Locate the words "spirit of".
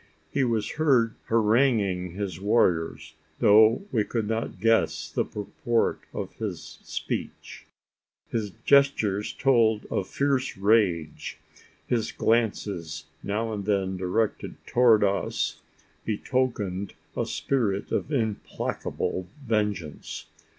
17.27-18.11